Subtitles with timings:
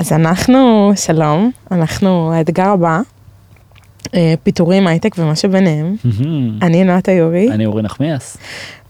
[0.00, 3.00] אז אנחנו, שלום, אנחנו האתגר הבא,
[4.14, 5.96] אה, פיטורים, הייטק ומה שביניהם.
[6.62, 7.50] אני נועה יורי.
[7.52, 8.36] אני אורי נחמיאס.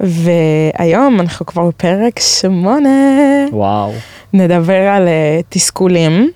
[0.00, 2.88] והיום אנחנו כבר בפרק שמונה.
[3.52, 3.92] וואו.
[4.32, 6.30] נדבר על אה, תסכולים.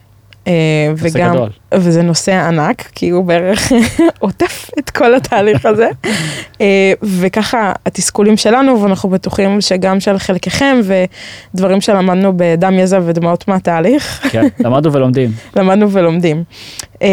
[0.47, 1.49] אה, וגם, גדול.
[1.75, 3.73] וזה נושא ענק, כי הוא בערך
[4.19, 5.89] עוטף את כל התהליך הזה.
[6.61, 10.81] אה, וככה התסכולים שלנו, ואנחנו בטוחים שגם של חלקכם,
[11.55, 14.29] ודברים שלמדנו בדם, יזע ודמעות מהתהליך.
[14.31, 15.31] כן, למדנו ולומדים.
[15.57, 16.45] למדנו ולומדים.
[17.03, 17.09] אה,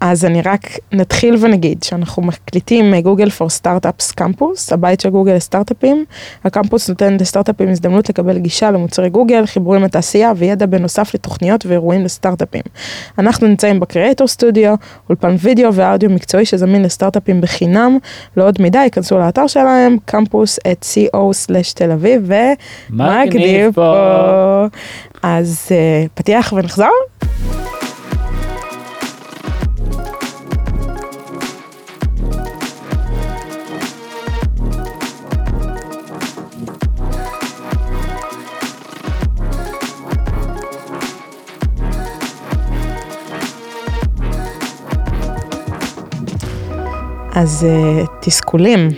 [0.00, 6.04] אז אני רק נתחיל ונגיד שאנחנו מקליטים גוגל פור סטארט-אפס קמפוס, הבית של גוגל לסטארט-אפים.
[6.44, 12.69] הקמפוס נותן לסטארט-אפים הזדמנות לקבל גישה למוצרי גוגל, חיבורים לתעשייה וידע בנוסף לתוכניות ואירועים לסטארט-אפים.
[13.18, 14.00] אנחנו נמצאים בקריאה.
[14.00, 14.74] קריאטור סטודיו,
[15.08, 17.98] אולפן וידאו ואודיו מקצועי שזמין לסטארט-אפים בחינם.
[18.36, 22.30] לעוד מידע, ייכנסו לאתר שלהם, קמפוס את co/תל אביב,
[22.90, 24.66] ומגניב פה.
[25.22, 27.09] אז uh, פתיח ונחזור.
[47.40, 48.88] אז uh, תסכולים.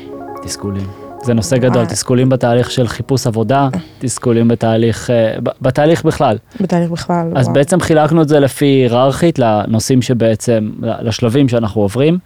[0.43, 0.87] תסכולים.
[1.23, 1.87] זה נושא גדול, אה.
[1.87, 6.37] תסכולים בתהליך של חיפוש עבודה, תסכולים בתהליך, uh, בתהליך בכלל.
[6.61, 7.55] בתהליך בכלל, אז וואו.
[7.55, 12.19] בעצם חילקנו את זה לפי היררכית לנושאים שבעצם, לשלבים שאנחנו עוברים,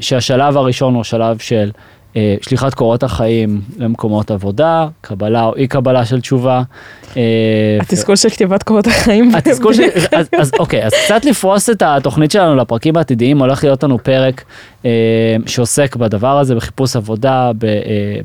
[0.00, 1.80] שהשלב הראשון הוא השלב של אה,
[2.40, 6.62] שליחת קורות החיים למקומות עבודה, קבלה או אי קבלה של תשובה.
[7.16, 7.22] אה,
[7.80, 9.34] התסכול של כתיבת קורות החיים.
[9.34, 9.82] התסכול של,
[10.38, 14.44] אז, אוקיי, אז קצת לפרוס את התוכנית שלנו לפרקים העתידיים, הולך להיות לנו פרק
[14.84, 14.90] אה,
[15.46, 17.50] שעוסק בדבר הזה, בחיפוש עבודה,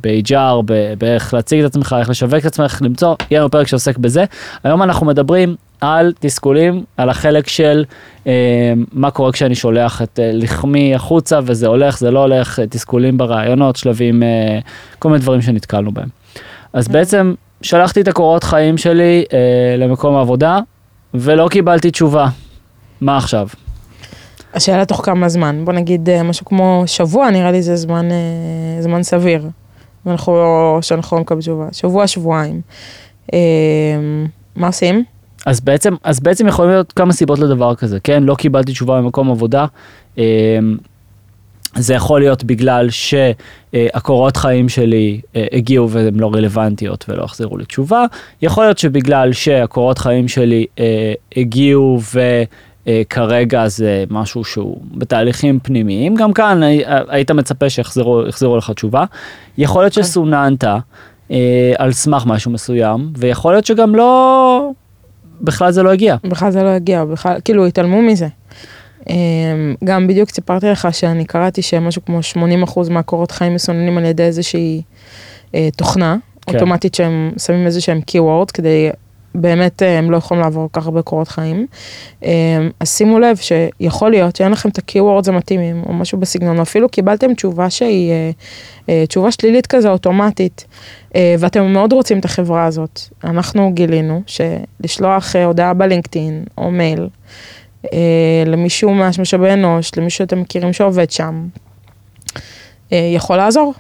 [0.02, 0.62] ב-HR,
[0.98, 4.26] באיך להציג את עצמך, איך לשווק את עצמך, איך למצוא, יהיה לנו פרק שעוסק בזה.
[4.64, 7.86] היום אנחנו מדברים על תסכולים, על החלק של
[8.28, 12.68] אה, מה קורה כשאני שולח את אה, לחמי החוצה וזה הולך, זה לא הולך, אה,
[12.68, 14.60] תסכולים ברעיונות, שלבים, אה,
[15.00, 16.10] כל מיני דברים שנתקלנו בהם.
[16.74, 16.92] אז mm.
[16.92, 20.60] בעצם שלחתי את הקורות חיים שלי אה, למקום העבודה
[21.14, 22.28] ולא קיבלתי תשובה.
[23.02, 23.48] מה עכשיו?
[24.54, 28.82] השאלה תוך כמה זמן, בוא נגיד אה, משהו כמו שבוע, נראה לי זה זמן, אה,
[28.82, 29.50] זמן סביר.
[30.06, 32.62] ואנחנו לא, שאנחנו לא מקבלים תשובה, שבוע, שבועיים.
[33.34, 33.40] אה,
[34.56, 35.04] מה עושים?
[35.46, 38.24] אז בעצם, אז בעצם יכולים להיות כמה סיבות לדבר כזה, כן?
[38.24, 39.66] לא קיבלתי תשובה במקום עבודה.
[40.18, 40.24] אמ,
[41.76, 47.66] זה יכול להיות בגלל שהקורות חיים שלי אה, הגיעו והן לא רלוונטיות ולא החזירו לי
[47.66, 48.06] תשובה.
[48.42, 52.00] יכול להיות שבגלל שהקורות חיים שלי אה, הגיעו
[52.88, 56.16] וכרגע זה משהו שהוא בתהליכים פנימיים.
[56.16, 56.62] גם כאן
[57.08, 59.06] היית מצפה שיחזירו לך תשובה.
[59.58, 60.04] יכול להיות כן.
[60.04, 60.64] שסוננת
[61.32, 64.72] אה, על סמך משהו מסוים, ויכול להיות שגם לא...
[65.42, 66.16] בכלל זה לא הגיע.
[66.24, 68.28] בכלל זה לא הגיע, בכלל, כאילו התעלמו מזה.
[69.10, 69.16] אמ,
[69.84, 72.20] גם בדיוק סיפרתי לך שאני קראתי שמשהו כמו
[72.66, 74.82] 80% מהקורות חיים מסוננים על ידי איזושהי
[75.56, 76.54] אה, תוכנה כן.
[76.54, 78.90] אוטומטית שהם שמים איזה שהם keywords כדי
[79.36, 81.68] באמת אה, הם לא יכולים לעבור כל כך הרבה קורות חיים.
[82.24, 82.30] אמ,
[82.80, 86.90] אז שימו לב שיכול להיות שאין לכם את ה-keywords המתאימים או משהו בסגנון, או אפילו
[86.90, 88.32] קיבלתם תשובה שהיא אה,
[88.90, 90.66] אה, תשובה שלילית כזה אוטומטית,
[91.40, 93.00] ואתם מאוד רוצים את החברה הזאת.
[93.24, 97.08] אנחנו גילינו שלשלוח הודעה בלינקדאין או מייל
[98.46, 101.48] למישהו מהמשאבי אנוש, למישהו שאתם מכירים שעובד שם,
[102.92, 103.74] יכול לעזור.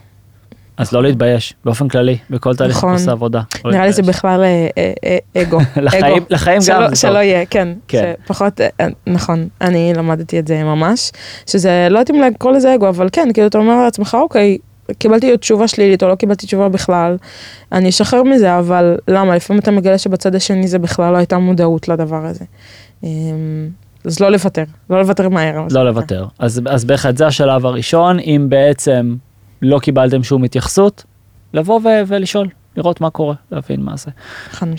[0.77, 2.93] אז לא להתבייש באופן כללי בכל תהליך נכון.
[2.93, 3.41] חיפוש העבודה.
[3.65, 4.93] לא נראה לי זה בכלל אה, אה,
[5.35, 5.59] אה, אגו.
[6.29, 6.95] לחיים גם.
[6.95, 7.67] שלא יהיה, כן.
[7.87, 8.13] כן.
[8.27, 8.61] פחות,
[9.07, 11.11] נכון, אני למדתי את זה ממש,
[11.47, 14.57] שזה לא יודעים לקרוא לזה אגו, אבל כן, כאילו אתה אומר לעצמך, אוקיי,
[14.97, 17.17] קיבלתי תשובה שלילית או לא קיבלתי תשובה בכלל,
[17.71, 19.35] אני אשחרר מזה, אבל למה?
[19.35, 22.45] לפעמים אתה מגלה שבצד השני זה בכלל לא הייתה מודעות לדבר הזה.
[23.03, 23.69] אמ,
[24.05, 25.67] אז לא לוותר, לא לוותר מהר.
[25.71, 26.25] לא לוותר.
[26.39, 29.15] אז בהחלט זה השלב הראשון, אם בעצם
[29.61, 31.03] לא קיבלתם שום התייחסות,
[31.53, 34.11] לבוא ו- ולשאול, לראות מה קורה, להבין מה זה.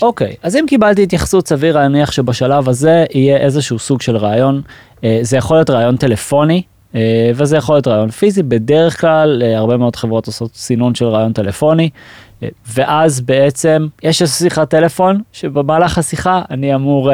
[0.02, 4.62] אוקיי, אז אם קיבלתי התייחסות, סביר להניח שבשלב הזה יהיה איזשהו סוג של רעיון,
[5.04, 6.62] אה, זה יכול להיות רעיון טלפוני,
[6.94, 11.04] אה, וזה יכול להיות רעיון פיזי, בדרך כלל אה, הרבה מאוד חברות עושות סינון של
[11.04, 11.90] רעיון טלפוני,
[12.74, 17.10] ואז בעצם יש איזו שיחת טלפון, שבמהלך השיחה אני אמור...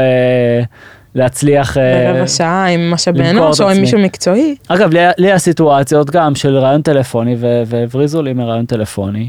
[1.15, 4.57] להצליח ברבע uh, שעה עם משאבי אנוש או עם מישהו מקצועי.
[4.69, 9.29] אגב, לי, לי הסיטואציות גם של רעיון טלפוני והבריזו לי מרעיון טלפוני.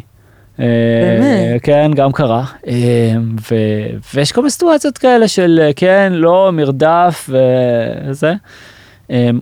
[0.59, 0.65] אה,
[1.19, 1.61] באמת?
[1.63, 2.45] כן, גם קרה.
[3.51, 3.55] ו,
[4.13, 7.29] ויש כל מיני סיטואציות כאלה של כן, לא, מרדף
[8.09, 8.33] וזה.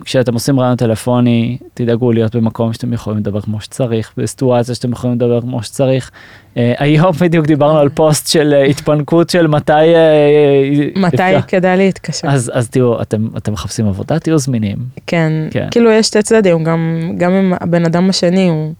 [0.04, 5.16] כשאתם עושים רעיון טלפוני, תדאגו להיות במקום שאתם יכולים לדבר כמו שצריך, בסיטואציה שאתם יכולים
[5.16, 6.10] לדבר כמו שצריך.
[6.58, 9.72] אה, היום בדיוק דיברנו על פוסט של אה, התפנקות של מתי...
[9.72, 12.28] אה, מתי כדאי להתקשר.
[12.28, 14.76] אז, אז תראו, אתם, אתם מחפשים עבודה, תהיו זמינים.
[15.06, 15.68] כן, כן.
[15.70, 18.72] כאילו יש שתי צדדים, גם, גם אם הבן אדם השני הוא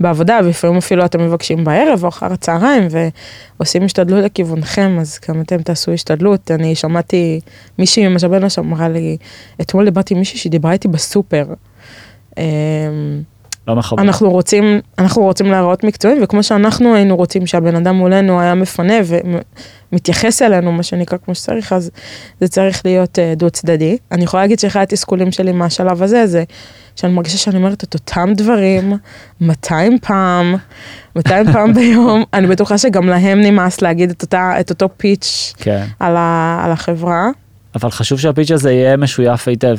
[0.00, 2.88] בעבודה, ולפעמים אפילו אתם מבקשים בערב או אחר הצהריים,
[3.58, 6.50] ועושים השתדלות לכיוונכם, אז גם אתם תעשו השתדלות.
[6.50, 7.40] אני שמעתי
[7.78, 9.16] מישהי ממשאבי אנוש אמרה לי,
[9.60, 11.44] אתמול דיברתי עם מישהי שדיברה איתי בסופר.
[13.68, 14.00] לא מכבד.
[14.00, 18.94] אנחנו רוצים, אנחנו רוצים להיראות מקצועיים, וכמו שאנחנו היינו רוצים שהבן אדם מולנו היה מפנה
[19.92, 21.90] ומתייחס אלינו, מה שנקרא כמו שצריך, אז
[22.40, 23.98] זה צריך להיות אה, דו צדדי.
[24.12, 26.44] אני יכולה להגיד שאחד התסכולים שלי מהשלב הזה, זה
[26.96, 28.92] שאני מרגישה שאני אומרת את אותם דברים
[29.40, 30.56] 200 פעם,
[31.16, 32.24] 200 פעם ביום.
[32.32, 35.84] אני בטוחה שגם להם נמאס להגיד את, אותה, את אותו פיץ' כן.
[36.00, 37.28] על, ה, על החברה.
[37.74, 39.76] אבל חשוב שהפיץ' הזה יהיה משויף היטב.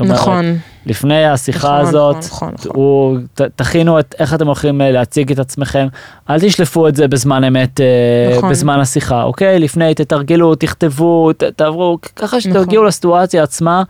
[0.00, 0.44] אומרת, נכון.
[0.86, 2.70] לפני השיחה נכון, הזאת, נכון, נכון.
[2.74, 5.86] הוא, ת, תכינו את איך אתם הולכים אה, להציג את עצמכם,
[6.30, 8.50] אל תשלפו את זה בזמן אמת, אה, נכון.
[8.50, 9.58] בזמן השיחה, אוקיי?
[9.58, 12.40] לפני תתרגלו, תכתבו, ת, תעברו, ככה נכון.
[12.40, 13.82] שתגיעו לסיטואציה עצמה,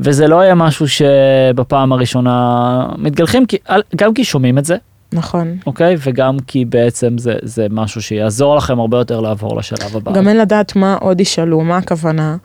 [0.00, 3.56] וזה לא יהיה משהו שבפעם הראשונה מתגלחים, כי,
[3.96, 4.76] גם כי שומעים את זה,
[5.12, 5.56] נכון.
[5.66, 5.96] אוקיי?
[5.98, 10.12] וגם כי בעצם זה, זה משהו שיעזור לכם הרבה יותר לעבור לשלב הבא.
[10.12, 12.36] גם אין לדעת מה עוד ישאלו, מה הכוונה.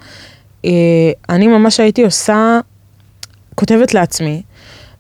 [0.66, 0.72] אה,
[1.30, 2.60] אני ממש הייתי עושה,
[3.56, 4.42] כותבת לעצמי,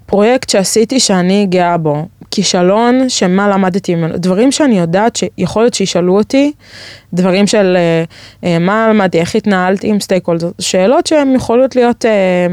[0.05, 6.17] פרויקט שעשיתי שאני גאה בו, כישלון שמה למדתי ממנו, דברים שאני יודעת שיכול להיות שישאלו
[6.17, 6.51] אותי,
[7.13, 8.03] דברים של אה,
[8.43, 12.47] אה, מה למדתי, איך התנהלתי עם סטייק הולדר, שאלות שהן יכולות להיות, אה,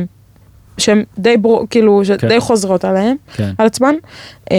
[0.79, 2.19] שהן די בור, כאילו, כן.
[2.19, 3.17] שדי חוזרות עליהן.
[3.37, 3.51] כן.
[3.59, 3.95] על עצמן.
[4.51, 4.57] אמ,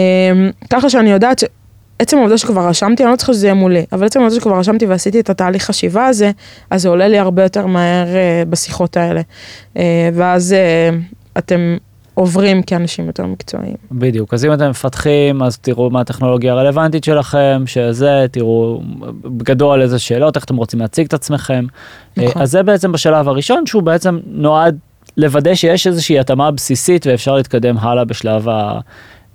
[0.70, 4.20] ככה שאני יודעת שעצם העובדה שכבר רשמתי, אני לא צריכה שזה יהיה מולי, אבל עצם
[4.20, 6.30] העובדה שכבר רשמתי ועשיתי את התהליך חשיבה הזה,
[6.70, 9.20] אז זה עולה לי הרבה יותר מהר אה, בשיחות האלה.
[9.76, 10.90] אה, ואז אה,
[11.38, 11.76] אתם
[12.14, 13.76] עוברים כאנשים יותר מקצועיים.
[13.92, 18.82] בדיוק, אז אם אתם מפתחים, אז תראו מה הטכנולוגיה הרלוונטית שלכם, שזה, תראו
[19.22, 21.64] בגדול איזה שאלות, איך אתם רוצים להציג את עצמכם.
[22.16, 22.32] נכון.
[22.36, 24.78] אה, אז זה בעצם בשלב הראשון, שהוא בעצם נועד
[25.16, 28.48] לוודא שיש איזושהי התאמה בסיסית ואפשר להתקדם הלאה בשלב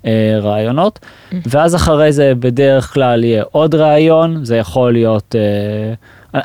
[0.04, 1.00] הרעיונות.
[1.46, 5.36] ואז אחרי זה בדרך כלל יהיה עוד רעיון, זה יכול להיות...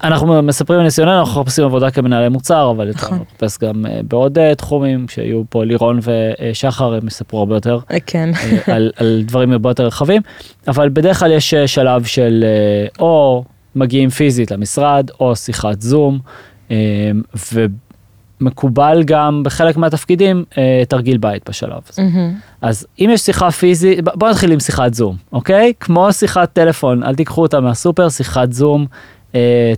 [0.03, 3.19] אנחנו מספרים מניסיוננו, אנחנו מחפשים עבודה כמנהלי מוצר, אבל יותר נכון.
[3.19, 8.01] מחפש גם אה, בעוד אה, תחומים, שיהיו פה לירון ושחר, הם יספרו הרבה יותר אה,
[8.07, 8.31] כן.
[8.67, 10.23] על, על דברים הרבה יותר רחבים,
[10.69, 12.45] אבל בדרך כלל יש שלב של
[12.99, 13.45] או
[13.75, 16.19] מגיעים פיזית למשרד, או שיחת זום,
[18.41, 20.45] ומקובל גם בחלק מהתפקידים
[20.89, 22.03] תרגיל בית בשלב הזה.
[22.61, 25.73] אז אם יש שיחה פיזית, בוא נתחיל עם שיחת זום, אוקיי?
[25.81, 28.87] כמו שיחת טלפון, אל תיקחו אותה מהסופר, שיחת זום,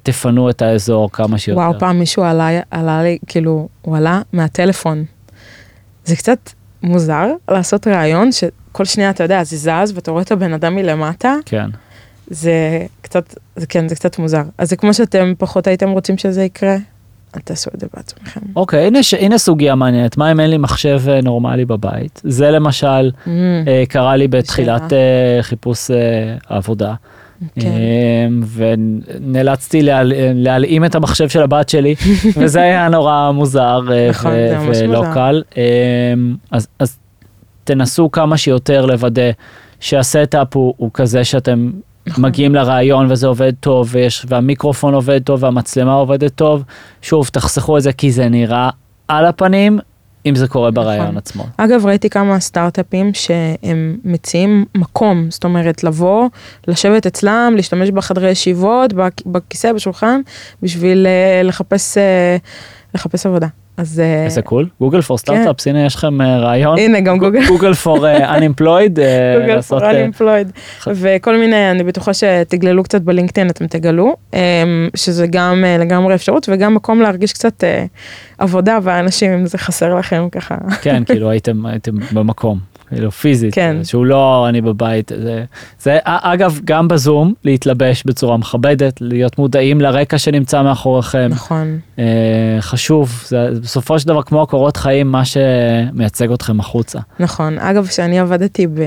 [0.02, 1.60] תפנו את האזור כמה שיותר.
[1.60, 5.04] וואו, פעם מישהו עלה, עלה לי, כאילו, הוא עלה מהטלפון.
[6.04, 6.38] זה קצת
[6.82, 11.34] מוזר לעשות ראיון שכל שנייה, אתה יודע, זה זז ואתה רואה את הבן אדם מלמטה.
[11.46, 11.70] כן.
[12.30, 12.52] זה
[13.02, 14.42] קצת, זה כן, זה קצת מוזר.
[14.58, 16.76] אז זה כמו שאתם פחות הייתם רוצים שזה יקרה,
[17.36, 18.40] אל תעשו את זה בעצמכם.
[18.56, 22.20] אוקיי, הנה, ש- הנה סוגיה מעניינת, מה אם אין לי מחשב אה, נורמלי בבית?
[22.24, 23.28] זה למשל Mm,
[23.66, 25.00] אה, קרה לי בתחילת שאלה.
[25.36, 25.96] אה, חיפוש אה,
[26.48, 26.94] העבודה.
[27.60, 27.66] כן.
[27.66, 31.94] אה, ונאלצתי להל- להלאים את המחשב של הבת שלי,
[32.38, 35.14] וזה היה נורא מוזר אה, נכון, ו- ולא מוזר.
[35.14, 35.42] קל.
[35.56, 35.62] אה,
[36.50, 36.98] אז, אז
[37.64, 39.30] תנסו כמה שיותר לוודא
[39.80, 41.70] שה setup הוא, הוא כזה שאתם
[42.06, 42.24] נכון.
[42.24, 46.62] מגיעים לראיון וזה עובד טוב, ויש, והמיקרופון עובד טוב והמצלמה עובדת טוב.
[47.02, 48.70] שוב, תחסכו את זה כי זה נראה
[49.08, 49.78] על הפנים,
[50.26, 51.16] אם זה קורה בראיון נכון.
[51.16, 51.46] עצמו.
[51.56, 56.28] אגב, ראיתי כמה סטארט-אפים שהם מציעים מקום, זאת אומרת, לבוא,
[56.68, 60.20] לשבת אצלם, להשתמש בחדרי ישיבות, בכ- בכיסא, בשולחן,
[60.62, 62.36] בשביל אה, לחפש, אה,
[62.94, 63.46] לחפש עבודה.
[63.76, 66.78] אז אה, איזה cool, Google for Startups, הנה יש לכם אה, רעיון.
[66.78, 67.46] הנה, גם גוגל.
[67.48, 68.38] Google for אה,
[69.40, 70.50] Google for אה, unemployed,
[70.86, 74.38] וכל מיני, אני בטוחה שתגללו קצת בלינקדאין, אתם תגלו, אמ,
[74.96, 77.84] שזה גם אה, לגמרי אפשרות, וגם מקום להרגיש קצת אה,
[78.38, 80.54] עבודה באנשים, אם זה חסר לכם ככה.
[80.82, 82.58] כן, כאילו הייתם הייתם במקום,
[82.94, 83.76] כאילו פיזית, כן.
[83.84, 85.44] שהוא לא אני בבית, זה,
[85.80, 92.04] זה א- אגב גם בזום להתלבש בצורה מכבדת, להיות מודעים לרקע שנמצא מאחוריכם, נכון, אה,
[92.60, 96.98] חשוב, זה בסופו של דבר כמו הקורות חיים, מה שמייצג אתכם החוצה.
[97.18, 97.58] נכון.
[97.58, 98.80] אגב, כשאני עבדתי ב...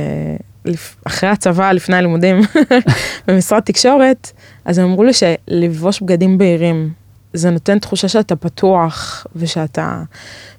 [1.08, 2.42] אחרי הצבא, לפני הלימודים,
[3.28, 4.32] במשרד תקשורת,
[4.66, 6.90] אז הם אמרו לי שלבוש בגדים בהירים,
[7.34, 10.04] זה נותן תחושה שאתה פתוח, ושאתה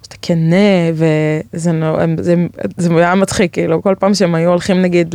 [0.08, 1.72] שאתה כנה, וזה
[2.18, 2.34] זה,
[2.76, 5.14] זה היה מצחיק, כאילו, כל פעם שהם היו הולכים נגיד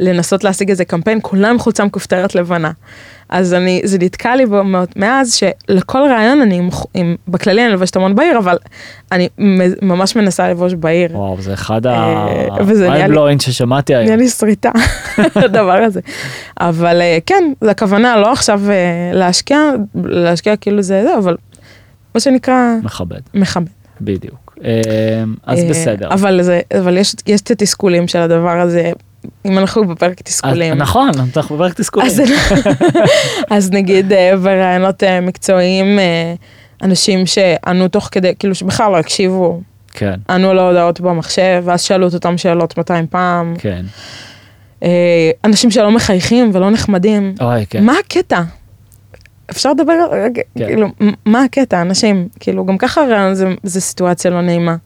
[0.00, 2.70] לנסות להשיג איזה קמפיין, כולם חולצם כופתרת לבנה.
[3.28, 7.72] אז אני, זה נתקע לי בו מאוד מאז שלכל רעיון אני, עם, עם, בכללי אני
[7.72, 8.56] לובשת המון בהיר, אבל
[9.12, 9.28] אני
[9.82, 11.16] ממש מנסה לבוש בהיר.
[11.16, 12.26] וואו, זה אחד אה,
[12.88, 14.18] נהיה ה-mind blowing ששמעתי נהיה היום.
[14.18, 14.70] לי שריטה,
[15.44, 16.00] הדבר הזה.
[16.60, 19.58] אבל אה, כן, זו הכוונה לא עכשיו אה, להשקיע,
[19.94, 21.36] להשקיע כאילו זה זה, אבל
[22.14, 23.77] מה שנקרא, מכבד, מכבד.
[24.00, 24.58] בדיוק.
[24.64, 24.70] אה,
[25.46, 26.08] אז אה, בסדר.
[26.12, 28.92] אבל זה, אבל יש, יש את התסכולים של הדבר הזה,
[29.46, 30.74] אם אנחנו בפרק אז- תסכולים.
[30.74, 32.08] נכון, אנחנו בפרק תסכולים.
[32.08, 32.22] אז,
[33.50, 35.98] אז נגיד אה, ברעיונות אה, מקצועיים,
[36.82, 39.60] אנשים שענו תוך כדי, כאילו שבכלל לא הקשיבו,
[39.92, 43.54] כן, ענו להודעות במחשב, ואז שאלו את אותם שאלות 200 פעם.
[43.58, 43.82] כן.
[45.44, 47.34] אנשים שלא מחייכים ולא נחמדים.
[47.40, 47.84] אוי, כן.
[47.84, 48.42] מה הקטע?
[49.50, 49.94] אפשר לדבר,
[50.34, 50.42] כן.
[50.66, 50.88] כאילו,
[51.26, 54.76] מה הקטע, אנשים, כאילו, גם ככה רעיון זה, זה סיטואציה לא נעימה.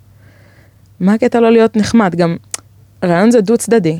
[1.00, 2.14] מה הקטע לא להיות נחמד?
[2.14, 2.36] גם,
[3.04, 3.98] רעיון זה דו צדדי.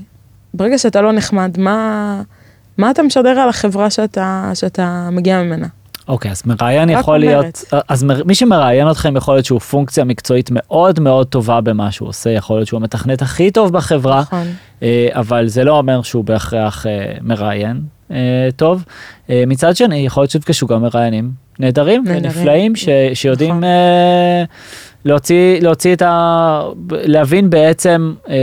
[0.54, 2.22] ברגע שאתה לא נחמד, מה,
[2.78, 5.66] מה אתה משדר על החברה שאתה, שאתה מגיע ממנה?
[6.08, 7.62] אוקיי, אז מראיין יכול אומרת.
[7.72, 11.90] להיות, אז מ- מי שמראיין אתכם יכול להיות שהוא פונקציה מקצועית מאוד מאוד טובה במה
[11.92, 14.46] שהוא עושה, יכול להיות שהוא המתכנת הכי טוב בחברה, נכון.
[14.82, 17.80] אה, אבל זה לא אומר שהוא בהכרח אה, מראיין
[18.56, 18.84] טוב.
[19.30, 22.24] אה, מצד שני, יכול להיות שתפגשו גם מראיינים נהדרים נהדרים.
[22.24, 23.64] ונפלאים ש- שיודעים נכון.
[23.64, 24.44] אה,
[25.04, 26.60] להוציא, להוציא את ה...
[26.90, 28.36] להבין בעצם אה,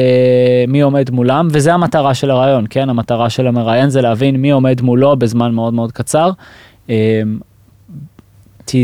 [0.68, 2.90] מי עומד מולם, וזה המטרה של הרעיון, כן?
[2.90, 6.32] המטרה של המראיין זה להבין מי עומד מולו בזמן מאוד מאוד קצר.
[6.90, 7.22] אה,
[8.66, 8.76] ת-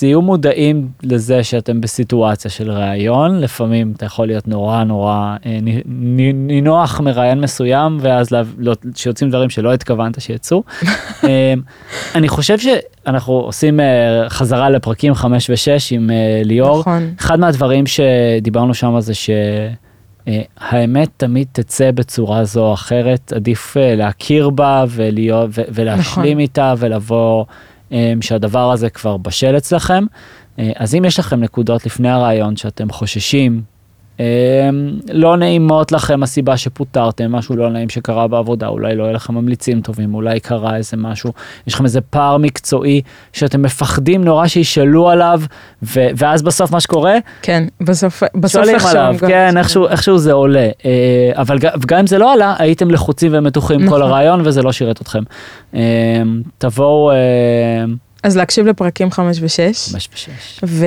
[0.00, 5.58] תהיו מודעים לזה שאתם בסיטואציה של ראיון, לפעמים אתה יכול להיות נורא נורא אה,
[6.24, 10.62] נינוח מראיין מסוים, ואז לה- לא- שיוצאים דברים שלא התכוונת שיצאו.
[11.24, 11.54] אה,
[12.14, 13.84] אני חושב שאנחנו עושים אה,
[14.28, 15.54] חזרה לפרקים 5 ו-6
[15.90, 16.80] עם אה, ליאור.
[16.80, 17.10] נכון.
[17.20, 24.84] אחד מהדברים שדיברנו שם זה שהאמת תמיד תצא בצורה זו או אחרת, עדיף להכיר בה
[24.88, 26.38] ולהיות, ו- ולהשלים נכון.
[26.40, 27.44] איתה ולבוא
[28.20, 30.04] שהדבר הזה כבר בשל אצלכם.
[30.58, 33.62] אה, אז אם יש לכם נקודות לפני הרעיון שאתם חוששים,
[35.12, 39.80] לא נעימות לכם הסיבה שפוטרתם, משהו לא נעים שקרה בעבודה, אולי לא יהיה לכם ממליצים
[39.80, 41.32] טובים, אולי קרה איזה משהו,
[41.66, 43.00] יש לכם איזה פער מקצועי
[43.32, 45.40] שאתם מפחדים נורא שישאלו עליו,
[45.82, 50.32] ו- ואז בסוף מה שקורה, כן, בסוף, בסוף איכשהו עליו, גם- כן, איכשהו, איכשהו זה
[50.32, 50.90] עולה, אה,
[51.34, 54.02] אבל גם אם זה לא עלה, הייתם לחוצים ומתוחים כל נכון.
[54.02, 55.22] הרעיון וזה לא שירת אתכם.
[55.74, 55.80] אה,
[56.58, 57.16] תבואו, אה,
[58.22, 59.46] אז להקשיב לפרקים 5 ו-6.
[59.92, 60.60] חמש ושש.
[60.64, 60.86] ו-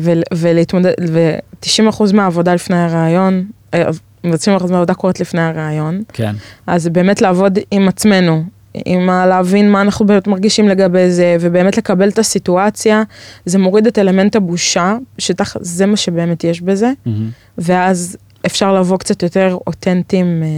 [0.00, 3.84] ו- ולהתמודד, ו-90% מהעבודה לפני הרעיון, אה,
[4.26, 4.26] 90%
[4.70, 6.34] מהעבודה קורית לפני הרעיון, כן,
[6.66, 8.44] אז זה באמת לעבוד עם עצמנו,
[8.84, 13.02] עם ה- להבין מה אנחנו באמת מרגישים לגבי זה, ובאמת לקבל את הסיטואציה,
[13.44, 17.30] זה מוריד את אלמנט הבושה, שזה מה שבאמת יש בזה, מהמם.
[17.58, 20.48] ואז אפשר לבוא קצת יותר אותנטיים אה,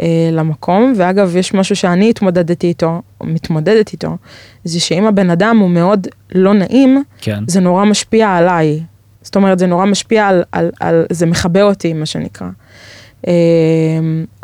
[0.00, 4.16] אה, למקום, ואגב, יש משהו שאני התמודדתי איתו, או מתמודדת איתו,
[4.64, 8.80] זה שאם הבן אדם הוא מאוד לא נעים, כן, זה נורא משפיע עליי.
[9.22, 12.46] זאת אומרת, זה נורא משפיע על, על, על זה מכבה אותי, מה שנקרא.
[13.26, 13.32] אה,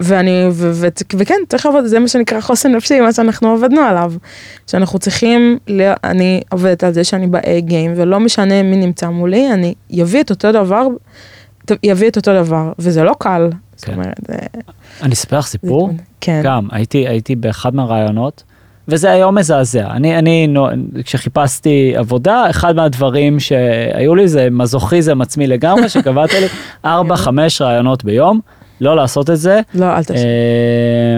[0.00, 4.12] ואני, ו, ו, וכן, צריך לעבוד, זה מה שנקרא חוסן נפשי, מה שאנחנו עבדנו עליו.
[4.66, 9.52] שאנחנו צריכים, ל- אני עובדת על זה שאני ב-A גיים, ולא משנה מי נמצא מולי,
[9.52, 10.86] אני אביא את אותו דבר,
[11.82, 13.50] יביא את אותו דבר, וזה לא קל.
[13.82, 13.92] כן.
[13.92, 14.34] אומרת, זה...
[15.02, 15.90] אני אספר לך סיפור,
[16.20, 16.40] כן.
[16.44, 18.42] גם הייתי הייתי באחד מהרעיונות
[18.88, 20.54] וזה היום מזעזע אני אני
[21.04, 26.46] כשחיפשתי עבודה אחד מהדברים שהיו לי זה מזוכיזם עצמי לגמרי שקבעתי לי
[26.84, 26.88] 4-5
[27.60, 28.40] רעיונות ביום
[28.80, 30.24] לא לעשות את זה לא, אל תעשו.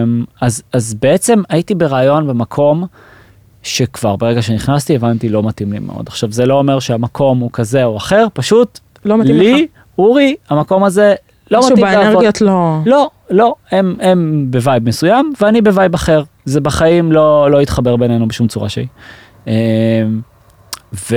[0.03, 2.87] אמ, אז אז בעצם הייתי ברעיון במקום.
[3.67, 7.85] שכבר ברגע שנכנסתי הבנתי לא מתאים לי מאוד עכשיו זה לא אומר שהמקום הוא כזה
[7.85, 9.63] או אחר פשוט לא לי.
[9.63, 9.71] לך.
[9.99, 11.15] אורי המקום הזה
[11.51, 12.05] לא משהו מתאים לעבוד.
[12.07, 12.79] באנרגיות לא...
[12.87, 16.23] לא, לא, הם, הם ב vibe מסוים ואני בווייב אחר.
[16.45, 18.87] זה בחיים לא, לא יתחבר בינינו בשום צורה שהיא.
[19.47, 19.53] אמ,
[20.95, 21.17] ו...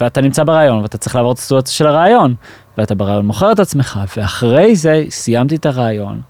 [0.00, 2.34] ואתה נמצא ברעיון ואתה צריך לעבור את הסיטואציה של הרעיון
[2.78, 6.20] ואתה ברעיון מוכר את עצמך ואחרי זה סיימתי את הרעיון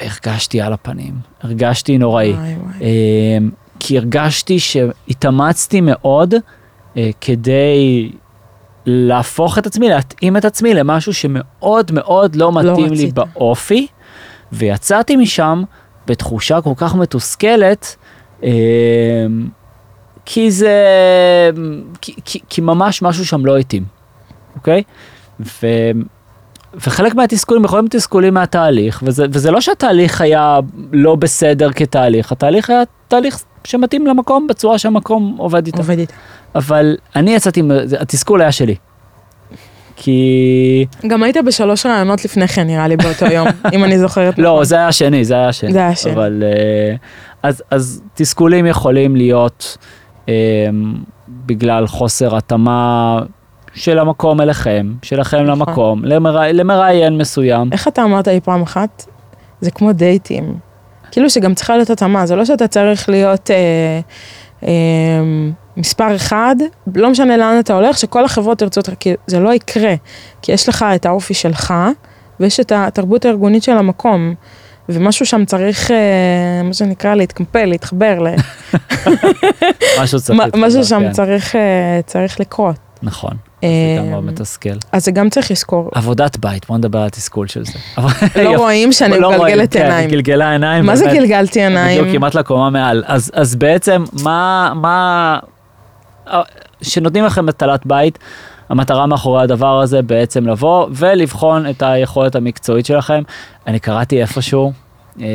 [0.00, 2.32] והרגשתי על הפנים, הרגשתי נוראי.
[2.32, 2.74] וואי, וואי.
[2.80, 3.50] אמ,
[3.80, 6.34] כי הרגשתי שהתאמצתי מאוד
[6.96, 8.10] אה, כדי
[8.88, 13.14] להפוך את עצמי, להתאים את עצמי למשהו שמאוד מאוד לא מתאים לי רצית.
[13.14, 13.86] באופי,
[14.52, 15.62] ויצאתי משם
[16.06, 17.96] בתחושה כל כך מתוסכלת,
[18.42, 18.48] אמ,
[20.24, 20.76] כי זה,
[22.00, 23.84] כי, כי, כי ממש משהו שם לא התאים,
[24.56, 24.82] אוקיי?
[25.40, 25.66] ו...
[26.74, 30.58] וחלק מהתסכולים יכולים להיות תסכולים מהתהליך, וזה, וזה לא שהתהליך היה
[30.92, 35.78] לא בסדר כתהליך, התהליך היה תהליך שמתאים למקום בצורה שהמקום עובד איתו.
[35.78, 36.14] עובד איתה.
[36.54, 37.62] אבל אני יצאתי,
[38.00, 38.74] התסכול היה שלי.
[39.96, 40.86] כי...
[41.06, 44.38] גם היית בשלוש רעיונות לפני כן, נראה לי, באותו יום, אם אני זוכרת.
[44.38, 44.64] לא, נכון.
[44.64, 45.72] זה היה השני, זה היה השני.
[45.72, 46.12] זה היה השני.
[46.12, 46.42] אבל...
[46.46, 46.96] אה,
[47.42, 49.76] אז, אז תסכולים יכולים להיות
[50.28, 50.34] אה,
[51.28, 53.20] בגלל חוסר התאמה
[53.74, 55.46] של המקום אליכם, שלכם נכון.
[55.46, 56.46] למקום, למרא...
[56.46, 57.68] למראיין מסוים.
[57.72, 59.06] איך אתה אמרת לי פעם אחת?
[59.60, 60.67] זה כמו דייטים.
[61.10, 64.00] כאילו שגם צריכה להיות התאמה, זה לא שאתה צריך להיות אה,
[64.62, 64.70] אה,
[65.76, 66.56] מספר אחד,
[66.94, 69.94] לא משנה לאן אתה הולך, שכל החברות ירצו אותך, כי זה לא יקרה.
[70.42, 71.74] כי יש לך את האופי שלך,
[72.40, 74.34] ויש את התרבות הארגונית של המקום.
[74.88, 78.28] ומשהו שם צריך, אה, מה שנקרא, להתקמפל, להתחבר, ל...
[80.02, 81.12] משהו צריך להתחבר, משהו שם כן.
[81.12, 82.76] צריך, אה, צריך לקרות.
[83.02, 84.68] נכון, זה גם מאוד מתסכל.
[84.92, 85.90] אז זה גם צריך לזכור.
[85.94, 87.72] עבודת בית, בוא נדבר על התסכול של זה.
[88.36, 90.10] לא רואים שאני לא מגלגלת כן, עיניים.
[90.10, 90.86] היא גלגלה עיניים.
[90.86, 91.06] מה זה.
[91.06, 92.00] גלגלתי עיניים?
[92.00, 93.04] בדיוק כמעט לקומה מעל.
[93.06, 95.38] אז, בעצם מה, מה,
[96.82, 98.18] שנותנים לכם מטלת בית,
[98.68, 103.22] המטרה מאחורי הדבר הזה בעצם לבוא ולבחון את היכולת המקצועית שלכם.
[103.66, 104.72] אני קראתי איפשהו,
[105.20, 105.26] אה,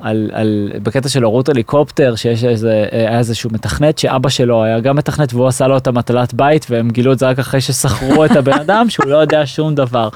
[0.00, 4.96] על, על, בקטע של הורות הליקופטר, שיש איזה, היה איזשהו מתכנת שאבא שלו היה גם
[4.96, 8.30] מתכנת והוא עשה לו את המטלת בית והם גילו את זה רק אחרי ששכרו את
[8.30, 10.08] הבן אדם שהוא לא יודע שום דבר.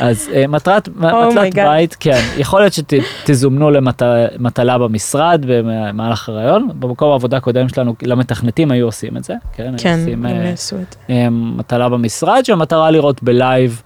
[0.00, 1.56] אז אה, מטרת, מטלת God.
[1.56, 8.86] בית, כן, יכול להיות שתזומנו למטלה במשרד במהלך הרעיון, במקום העבודה הקודם שלנו למתכנתים היו
[8.86, 11.14] עושים את זה, כן, היו כן, עושים, אה, יעשו את זה.
[11.14, 13.82] אה, מטלה במשרד שהמטרה לראות בלייב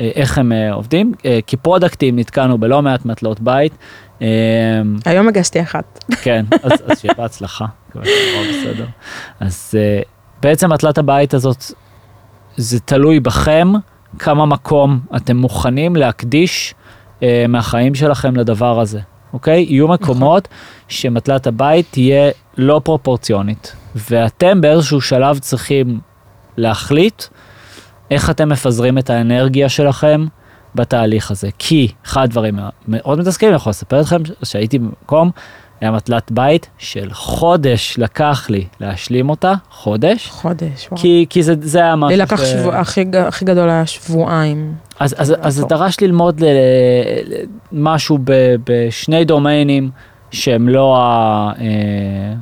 [0.00, 3.72] אה, איך הם אה, עובדים, אה, כפרודקטים נתקענו בלא מעט מטלות בית.
[4.22, 4.26] אה,
[5.04, 6.04] היום הגשתי אחת.
[6.22, 7.66] כן, אז, שיהיה בהצלחה.
[9.40, 10.08] אז uh,
[10.42, 11.64] בעצם מטלת הבית הזאת,
[12.56, 13.72] זה תלוי בכם,
[14.18, 16.74] כמה מקום אתם מוכנים להקדיש
[17.20, 19.00] uh, מהחיים שלכם לדבר הזה,
[19.32, 19.66] אוקיי?
[19.68, 20.48] יהיו מקומות
[20.88, 26.00] שמטלת הבית תהיה לא פרופורציונית, ואתם באיזשהו שלב צריכים
[26.56, 27.22] להחליט
[28.10, 30.26] איך אתם מפזרים את האנרגיה שלכם
[30.74, 31.48] בתהליך הזה.
[31.58, 32.58] כי אחד הדברים
[32.88, 35.30] מאוד מתסכלים, אני יכול לספר לכם שהייתי במקום,
[35.80, 41.00] היה מטלת בית של חודש לקח לי להשלים אותה, חודש, חודש, וואו.
[41.00, 44.74] כי, כי זה, זה היה משהו לי לקח ש- שבוע, הכי הכי גדול היה שבועיים.
[45.00, 45.64] אז, אז, אז זה.
[45.64, 47.34] דרש ללמוד ל, ל,
[47.72, 48.32] משהו ב,
[48.66, 49.90] בשני דומיינים
[50.30, 52.34] שהם לא, ה, אה,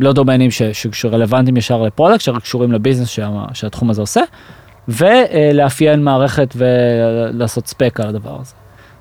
[0.00, 4.20] לא domainים ש, ש, שרלוונטיים ישר ל product, שקשורים ל business שה, שהתחום הזה עושה,
[4.88, 8.52] ולאפיין מערכת ולעשות spec על הדבר הזה.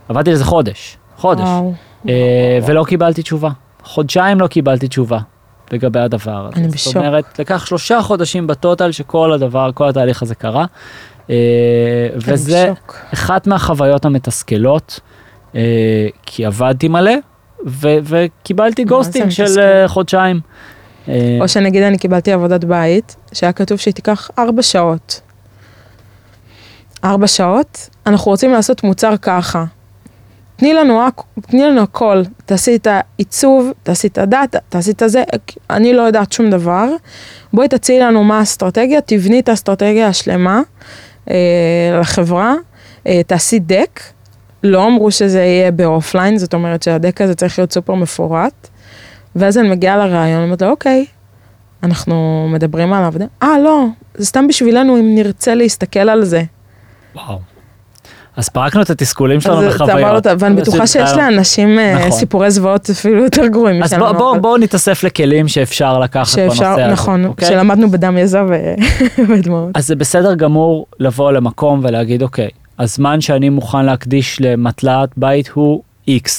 [0.10, 1.74] עבדתי לזה חודש, חודש, וואו.
[2.10, 3.50] אה, ולא קיבלתי תשובה.
[3.84, 5.20] חודשיים לא קיבלתי תשובה
[5.72, 6.56] לגבי הדבר הזה.
[6.56, 10.66] אני זאת אומרת,, לקח שלושה חודשים ב total שכל הדבר, כל התהליך הזה קרה.
[11.30, 11.36] אה,
[12.16, 15.00] וזה אחת מהחוויות המתסכלות,
[15.56, 15.62] אה,
[16.24, 17.12] כי עבדתי מלא,
[17.68, 19.88] ו- וקיבלתי ghosting של מתסכל?
[19.88, 20.40] חודשיים.
[21.42, 25.22] או שנגיד אני קיבלתי עבודת בית, שהיה כתוב שהיא תיקח ארבע שעות.
[27.04, 29.66] ארבע שעות, אנחנו רוצים לעשות מוצר ככה.
[30.56, 31.02] תני לנו,
[31.42, 35.24] תני לנו הכל, תעשי את העיצוב, תעשי את ה data, תעשי את הזה,
[35.70, 36.90] אני לא יודעת שום דבר.
[37.54, 40.62] בואי תציעי לנו מה האסטרטגיה, תבני את האסטרטגיה השלמה
[41.30, 42.54] אה, לחברה,
[43.08, 44.02] אה, תעשי דק.
[44.64, 48.68] לא אמרו שזה יהיה באופליין, זאת אומרת שהדק הזה צריך להיות סופר מפורט.
[49.36, 51.06] ואז אני מגיעה לרעיון, אומרת לו, אוקיי,
[51.84, 53.26] אנחנו מדברים על העבודה.
[53.44, 56.44] אה, לא, זה סתם בשבילנו אם נרצה להסתכל על זה.
[57.18, 57.40] וואו.
[58.38, 60.26] אז פרקנו את התסכולים שלנו בחוויות.
[60.40, 62.12] ואני בטוחה שיש לאנשים אה, נכון.
[62.12, 63.94] סיפורי זוועות אפילו יותר גרועים אז.
[64.42, 66.88] בואו נתאסף לכלים שאפשר לקחת בנושא הזה.
[66.88, 67.48] נכון, אוקיי?
[67.48, 68.74] שלמדנו בדם יזע ו-
[69.30, 69.70] ודמעות.
[69.74, 72.50] אז זה בסדר גמור לבוא למקום ולהגיד, אוקיי,
[72.80, 76.30] הזמן שאני מוכן להקדיש למטלת בית הוא X.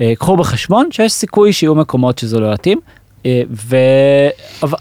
[0.00, 2.92] אה, קחו בחשבון שיש סיכוי שיהיו מקומות שזה לא יתאים, אה,
[3.50, 3.76] ו...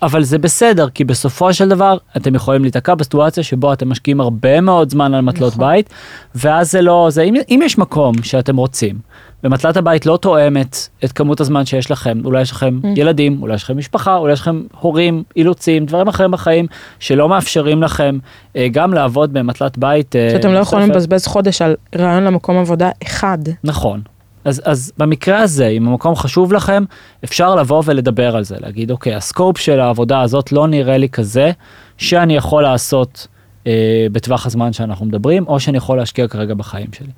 [0.02, 4.62] אבל- זה בסדר, כי בסופו של דבר אתם יכולים להיתקע בסיטואציה שבו אתם משקיעים הרבה
[4.62, 5.68] מאוד זמן על מטלות נכון.
[5.68, 5.90] בית,
[6.36, 8.96] ואז זה לא, זה, אם, אם יש מקום שאתם רוצים,
[9.44, 12.88] ומטלת הבית לא תואמת את כמות הזמן שיש לכם, אולי יש לכם Mm.
[12.96, 16.66] ילדים, אולי יש לכם משפחה, אולי יש לכם הורים, אילוצים, דברים אחרים בחיים,
[17.00, 18.18] שלא מאפשרים לכם
[18.56, 20.16] אה, גם לעבוד במטלת בית.
[20.16, 20.90] אה, שאתם לא יכולים.
[20.92, 23.38] לבזבז חודש על רעיון למקום עבודה אחד.
[23.64, 24.02] נכון.
[24.46, 26.84] אז, אז במקרה הזה, אם המקום חשוב לכם,
[27.24, 31.52] אפשר לבוא ולדבר על זה, להגיד, אוקיי, הסקופ של העבודה הזאת לא נראה לי כזה,
[31.98, 33.28] שאני יכול לעשות
[33.68, 37.12] אה, בטווח הזמן שאנחנו מדברים, או שאני יכול להשקיע כרגע בחיים שלי.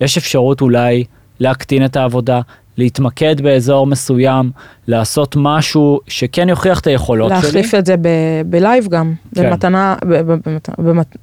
[0.00, 1.04] יש אפשרות אולי
[1.40, 2.40] להקטין את העבודה,
[2.76, 4.50] להתמקד באזור מסוים,
[4.86, 7.36] לעשות משהו שכן יוכיח את היכולות שלי.
[7.36, 9.50] להחליף את זה ב- ב live גם, כן.
[9.50, 9.96] במתנה,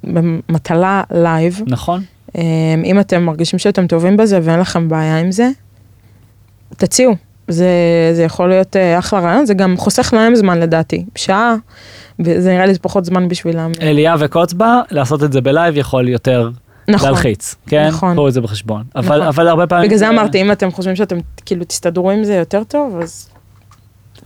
[0.04, 1.60] במטלה live.
[1.66, 2.02] נכון?
[2.34, 2.42] אמ,
[2.84, 5.50] אם אתם מרגישים שאתם טובים בזה ואין לכם בעיה עם זה,
[6.76, 7.14] תציעו.
[7.48, 7.68] זה,
[8.12, 11.54] זה יכול להיות אה, אחלה רעיון, זה גם חוסך להם זמן לדעתי, שעה,
[12.20, 13.72] וזה נראה לי פחות זמן בשבילם.
[13.82, 16.50] אליה וקוץ בה, לעשות את זה ב live יכול יותר
[16.88, 17.88] נכון, להלחיץ, כן?
[17.88, 18.12] נכון.
[18.12, 18.82] קחו את זה בחשבון.
[18.96, 19.20] אבל, נכון.
[19.26, 19.86] אבל הרבה פעמים...
[19.86, 23.28] בגלל זה אמרתי, אם אתם חושבים שאתם כאילו תסתדרו עם זה יותר טוב, אז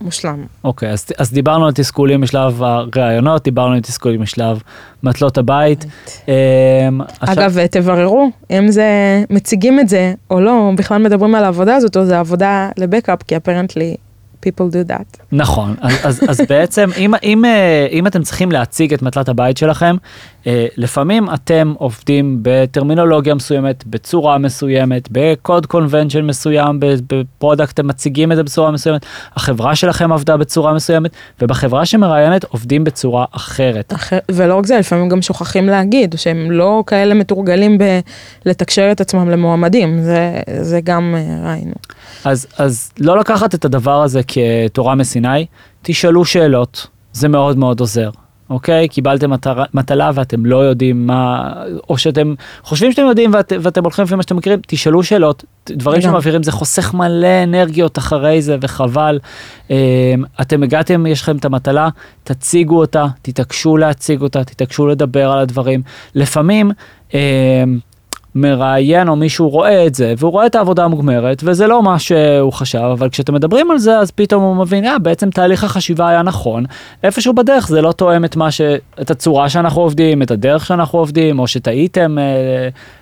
[0.01, 0.45] מושלם.
[0.63, 4.61] אוקיי, אז, אז דיברנו על תסכולים בשלב הראיונות, דיברנו על תסכולים בשלב
[5.03, 5.85] מטלות הבית.
[7.19, 8.89] עכשיו- אגב, תבררו אם זה,
[9.29, 13.23] מציגים את זה או לא, בכלל מדברים על העבודה הזאת, או זה עבודה ל backup,
[13.23, 14.04] כי apparently
[14.47, 15.17] people do that.
[15.31, 19.57] נכון, אז, אז, אז בעצם אם, אם, אה, אם אתם צריכים להציג את מטלת הבית
[19.57, 19.95] שלכם,
[20.47, 27.87] אה, לפעמים אתם עובדים בטרמינולוגיה מסוימת, בצורה מסוימת, ב code convention מסוים, ב product אתם
[27.87, 29.05] מציגים את זה בצורה מסוימת,
[29.35, 33.93] החברה שלכם עבדה בצורה מסוימת, ובחברה שמראיינת עובדים בצורה אחרת.
[33.93, 37.77] אחר, ולא רק זה, לפעמים גם שוכחים להגיד, שהם לא כאלה מתורגלים
[38.45, 41.73] בלתקשר את עצמם למועמדים, זה, זה גם אה, ראינו.
[42.25, 45.45] אז, אז לא לקחת את הדבר הזה כתורה מסיני,
[45.81, 48.09] תשאלו שאלות, זה מאוד מאוד עוזר.
[48.49, 48.87] אוקיי?
[48.87, 51.53] קיבלתם מטרה, מטלה ואתם לא יודעים מה,
[51.89, 52.33] או שאתם
[52.63, 56.01] חושבים שאתם יודעים ואת, ואתם הולכים לפי מה שאתם מכירים, תשאלו שאלות, דברים.
[56.01, 59.19] שמעבירים זה חוסך מלא אנרגיות אחרי זה וחבל.
[59.71, 61.89] אה, אתם הגעתם, יש לכם את המטלה,
[62.23, 65.81] תציגו אותה, תתעקשו להציג אותה, תתעקשו לדבר על הדברים.
[66.15, 66.71] לפעמים
[67.13, 67.63] אה,
[68.35, 72.53] מראיין או מישהו רואה את זה והוא רואה את העבודה המוגמרת וזה לא מה שהוא
[72.53, 76.21] חשב אבל כשאתם מדברים על זה אז פתאום הוא מבין אה, בעצם תהליך החשיבה היה
[76.21, 76.65] נכון
[77.03, 78.61] איפשהו בדרך זה לא תואם את מה ש...
[79.01, 82.23] את הצורה שאנחנו עובדים את הדרך שאנחנו עובדים או שטעיתם אה,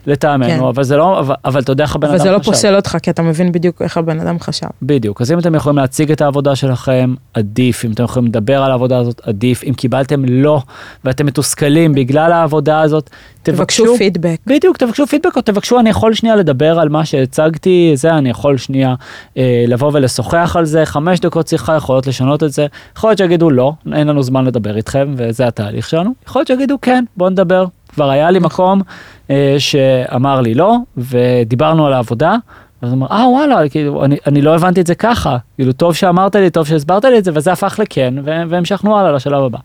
[0.08, 0.63] לטעמנו כן.
[0.63, 2.52] אבל זה לא אבל, אבל אתה יודע איך הבן אדם אבל זה לא חשב.
[2.52, 4.67] פוסל אותך, כי אתה מבין בדיוק איך הבן אדם חשב.
[4.82, 8.72] בדיוק אז אם אתם יכולים להציג את העבודה שלכם עדיף אם אתם יכולים לדבר על
[8.72, 10.62] העבודה הזאת עדיף אם קיבלתם לא
[11.04, 13.10] ואתם מתוסכלים בגלל העבודה הזאת
[13.43, 14.38] תבקשו פידבק.
[14.48, 18.58] בדיוק, תבקשו פידבק או תבקשו, אני יכול שנייה לדבר על מה שהצגתי, זה, אני יכול
[18.58, 18.96] שנייה
[19.38, 23.50] אה, לבוא ולשוחח על זה, חמש דקות שיחה יכולות לשנות את זה, יכול להיות שיגידו
[23.50, 27.66] לא, אין לנו זמן לדבר איתכם וזה התהליך שלנו, יכול להיות שיגידו כן, בוא נדבר,
[27.90, 28.82] כבר היה לי מקום
[29.30, 32.36] אה, שאמר לי לא, ודיברנו על העבודה.
[32.82, 36.36] אז אמר, אה וואלה, כאילו, אני, אני לא הבנתי את זה ככה, כאילו טוב שאמרת
[36.36, 39.58] לי, טוב שהסברת לי את זה, וזה הפך לכן, והמשכנו הלאה לשלב הבא.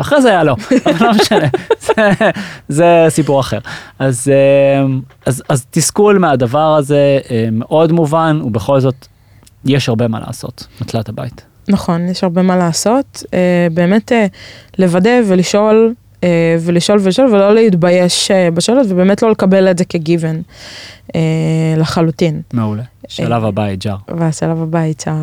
[0.00, 0.56] אחרי זה היה לא,
[0.86, 1.46] אבל לא משנה,
[1.80, 2.10] זה,
[2.68, 3.58] זה סיפור אחר.
[3.98, 4.86] אז, אה,
[5.26, 9.06] אז, אז תסכול מהדבר הזה אה, מאוד מובן, ובכל זאת
[9.64, 11.42] יש הרבה מה לעשות, מטלת הבית.
[11.68, 13.22] נכון, יש הרבה מה לעשות.
[13.34, 14.26] אה, באמת אה,
[14.78, 15.94] לוודא ולשאול,
[16.60, 20.42] ולשאול ולשאול, ולא להתבייש בשאלות, ובאמת לא לקבל את זה כגיוון
[21.76, 22.42] לחלוטין.
[22.52, 22.82] מעולה.
[23.08, 23.96] שלב הבא, ג'אר.
[24.08, 25.14] והשלב הבא יצר.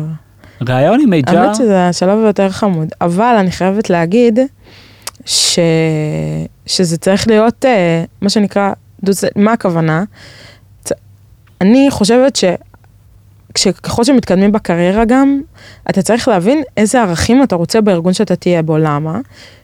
[0.62, 4.38] ראיון עם HR, האמת שזה השלב היותר חמוד, אבל אני חייבת להגיד
[5.26, 5.58] ש...
[6.66, 8.72] שזה צריך להיות אה, מה שנקרא,
[9.04, 9.24] דוס...
[9.36, 10.04] מה הכוונה?
[11.60, 12.44] אני חושבת ש...
[13.54, 15.40] כשככל שמתקדמים בקריירה גם,
[15.90, 19.20] אתה צריך להבין איזה ערכים אתה רוצה בארגון שאתה תהיה בו, למה?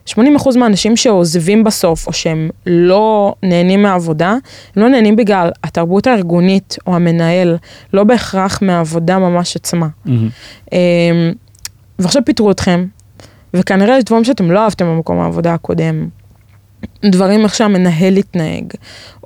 [0.08, 0.12] 80%
[0.56, 4.30] מהאנשים שעוזבים בסוף, או שהם לא נהנים מהעבודה,
[4.76, 7.56] הם לא נהנים בגלל התרבות הארגונית או המנהל,
[7.92, 9.88] לא בהכרח מהעבודה ממש עצמה.
[10.04, 10.28] מהמם.
[10.72, 10.78] אמ,
[11.98, 12.86] ועכשיו פיטרו אתכם,
[13.54, 16.08] וכנראה יש דברים שאתם לא אהבתם במקום העבודה הקודם.
[17.04, 18.64] דברים איך שהמנהל התנהג,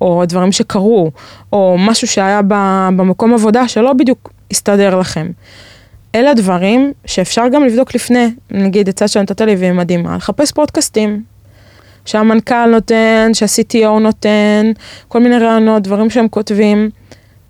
[0.00, 1.10] או דברים שקרו,
[1.52, 2.40] או משהו שהיה
[2.96, 5.30] במקום עבודה שלא בדיוק הסתדר לכם.
[6.14, 11.22] אלה הדברים שאפשר גם לבדוק לפני, נגיד עצה שנתת לי והיא מדהימה, לחפש פודקאסטים.
[12.04, 14.72] שהמנכ"ל נותן, שה-CTO נותן,
[15.08, 16.90] כל מיני רעיונות, דברים שהם כותבים.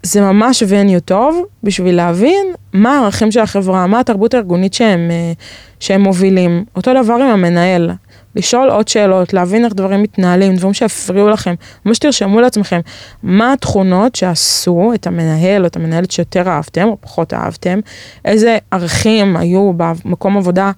[0.03, 5.33] זה ממש וניו טוב בשביל להבין מה הערכים של החברה, מה התרבות הארגונית שהם, אה,
[5.81, 6.64] שהם מובילים.
[6.77, 7.90] אותו דבר עם המנהל,
[8.37, 12.81] לשאול עוד שאלות, להבין איך דברים מתנהלים, דברים שהפריעו לכם, ממש תרשמו לעצמכם,
[13.23, 17.81] מה התכונות שעשו את המנהל או את המנהלת שיותר אהבתם או פחות אהבתם,
[18.25, 20.70] איזה ערכים היו במקום עבודה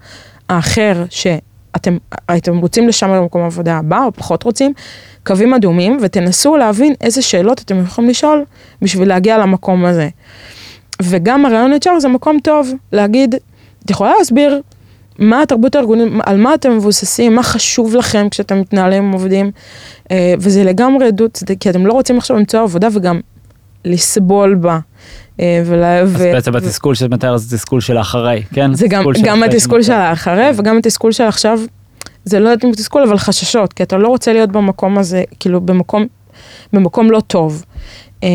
[0.48, 1.96] האחר שאתם
[2.28, 4.72] הייתם רוצים לשם במקום העבודה הבא או פחות רוצים,
[5.26, 8.44] קווים אדומים, ותנסו להבין איזה שאלות אתם יכולים לשאול
[8.82, 10.08] בשביל להגיע למקום הזה.
[11.02, 13.34] וגם הרעיון HR זה מקום טוב להגיד,
[13.84, 14.62] את יכולה להסביר
[15.18, 19.50] מה התרבות הארגונית, על מה אתם מבוססים, מה חשוב לכם כשאתם מתנהלים עם עובדים,
[20.10, 23.20] אה, וזה לגמרי עדות, כי אתם לא רוצים עכשיו למצוא עבודה וגם
[23.84, 24.78] לסבול בה.
[25.40, 28.74] אה, ולה- אז ו- בעצם התסכול שאת מתאר זה תסכול של האחרי, כן?
[28.74, 29.92] זה גם, גם התסכול של.
[29.92, 31.60] האחרי וגם התסכול של עכשיו,
[32.24, 35.60] זה לא יודעת אם תסכול, אבל חששות, כי אתה לא רוצה להיות במקום הזה, כאילו
[35.60, 36.06] במקום,
[36.72, 37.64] במקום לא טוב.
[38.22, 38.28] אמ,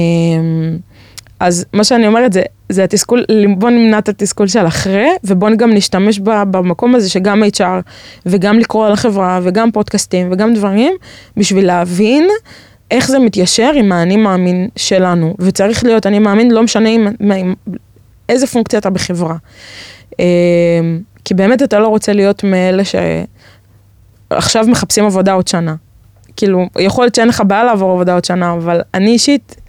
[1.39, 3.25] אז מה שאני אומרת זה, זה התסכול,
[3.57, 7.81] בוא נמנע את התסכול של אחרי, ובוא גם נשתמש ב- במקום הזה שגם HR,
[8.25, 10.93] וגם לקרוא על החברה, וגם פודקאסטים, וגם דברים,
[11.37, 12.27] בשביל להבין
[12.91, 15.35] איך זה מתיישר עם האני מאמין שלנו.
[15.39, 17.53] וצריך להיות אני מאמין, לא משנה אם, אם,
[18.29, 19.35] איזה פונקציה אתה בחברה.
[20.19, 20.25] אה,
[21.25, 22.83] כי באמת אתה לא רוצה להיות מאלה
[24.31, 25.75] שעכשיו מחפשים עבודה עוד שנה.
[26.35, 29.60] כאילו, יכול להיות שאין לך בעיה לעבור עבודה עוד שנה, אבל אני אישית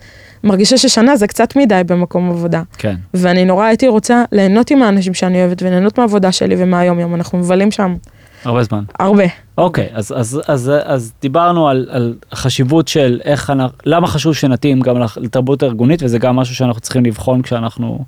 [0.45, 2.63] מרגישה ששנה זה קצת מדי במקום עבודה.
[2.79, 2.95] כן.
[3.15, 7.39] ואני נורא הייתי רוצה ליהנות עם האנשים שאני אוהבת וליהנות מהעבודה שלי ומהיום יום, אנחנו
[7.39, 7.97] מבלים שם
[8.45, 8.85] הרבה זמן.
[8.99, 9.25] הרבה.
[9.59, 14.81] אוקיי, אז, אז, אז, אז דיברנו על, על חשיבות של איך אנחנו, למה חשוב שנתאים
[14.81, 18.05] גם לתרבות הארגונית, וזה גם משהו שאנחנו צריכים לבחון כשאנחנו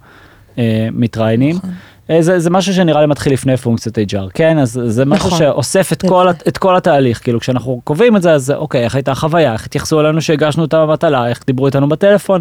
[0.58, 1.56] אה, מתראיינים.
[1.56, 1.70] נכון.
[2.10, 4.58] אה, זה, זה משהו שנראה לי מתחיל לפני פונקציית HR, כן?
[4.58, 5.38] אז זה משהו נכון.
[5.38, 9.12] שאוסף את כל, את כל התהליך, כאילו כשאנחנו קובעים את זה, אז אוקיי, איך הייתה
[9.12, 12.40] החוויה, איך התייחסו אלינו שהגשנו את המטלה, איך דיברו איתנו בטלפון,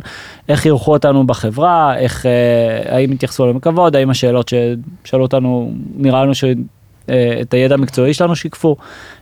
[0.50, 4.52] איך אירחו אותנו בחברה, איך, אה, האם התייחסו אלינו בכבוד, האם השאלות
[5.06, 6.44] ששאלו אותנו, נראה לנו ש...
[7.10, 8.76] אה, את הידע המקצועי שלנו שיקפו.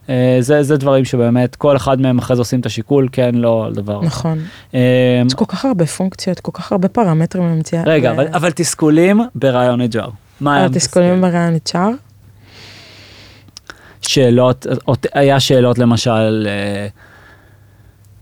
[0.09, 3.65] אה, זה, זה דברים שבאמת כל אחד מהם אחרי זה עושים את השיקול, כן, לא,
[3.65, 4.01] על דבר.
[4.01, 4.39] נכון.
[5.25, 7.83] יש כל כך הרבה פונקציות, כל כך הרבה פרמטרים למציאה.
[7.85, 10.09] רגע, אבל, אבל תסכולים ברעיון HR.
[10.41, 11.77] מה היה תסכולים ברעיון HR?
[14.01, 14.65] שאלות,
[15.13, 16.47] היה שאלות למשל,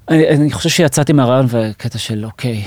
[0.10, 2.64] אני, אני חושב שיצאתי מהרעיון וקטע של אוקיי,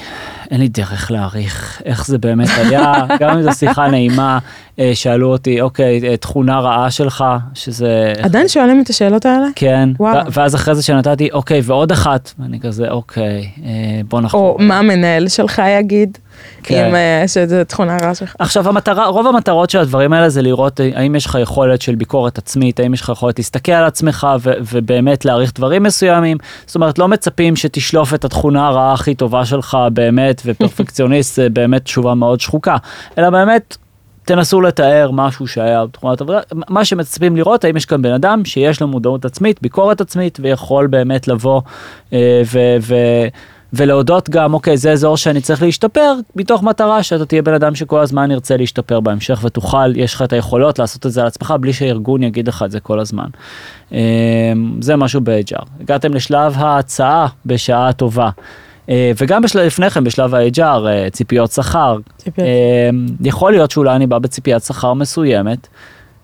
[0.50, 4.38] אין לי דרך להעריך איך זה באמת היה, גם אם זו שיחה נעימה,
[4.78, 8.12] אה, שאלו אותי, אוקיי, אה, תכונה רעה שלך, שזה...
[8.22, 9.46] עדיין שואלים את השאלות האלה?
[9.54, 10.32] כן, וואו.
[10.32, 14.40] ואז אחרי זה שנתתי, אוקיי, ועוד אחת, ואני כזה, אוקיי, אה, בוא נחזור.
[14.40, 16.18] או מה המנהל שלך יגיד?
[16.62, 16.94] כן.
[16.94, 18.34] עם שזה תכונה רעה שלך.
[18.38, 22.38] עכשיו המטרה, רוב המטרות של הדברים האלה זה לראות האם יש לך יכולת של ביקורת
[22.38, 26.36] עצמית, האם יש לך יכולת להסתכל על עצמך ו- ובאמת להעריך דברים מסוימים.
[26.66, 31.84] זאת אומרת, לא מצפים שתשלוף את התכונה הרעה הכי טובה שלך באמת, ופרפקציוניסט זה באמת
[31.84, 32.76] תשובה מאוד שחוקה,
[33.18, 33.76] אלא באמת
[34.24, 38.80] תנסו לתאר משהו שהיה בתכונת עבודה, מה שמצפים לראות, האם יש כאן בן אדם שיש
[38.80, 41.60] לו מודעות עצמית, ביקורת עצמית, ויכול באמת לבוא
[42.12, 42.58] אה, ו...
[42.80, 43.26] ו-
[43.72, 48.00] ולהודות גם, אוקיי, זה אזור שאני צריך להשתפר, מתוך מטרה שאתה תהיה בן אדם שכל
[48.00, 51.72] הזמן ירצה להשתפר בהמשך ותוכל, יש לך את היכולות לעשות את זה על עצמך בלי
[51.72, 53.26] שהארגון יגיד לך את זה כל הזמן.
[53.92, 53.98] אה,
[54.80, 55.64] זה משהו ב-HR.
[55.80, 58.30] הגעתם לשלב ההצעה בשעה טובה.
[58.88, 59.62] אה, וגם בשל...
[59.62, 61.98] לפני כן בשלב ה-HR, אה, ציפיות שכר.
[62.16, 62.46] ציפיות.
[62.46, 65.68] אה, יכול להיות שאולי אני בא בציפיית שכר מסוימת.